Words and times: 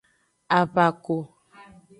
Avako. 0.57 1.17